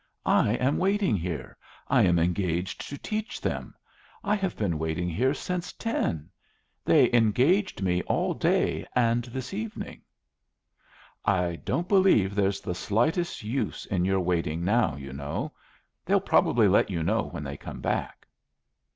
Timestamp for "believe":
11.87-12.33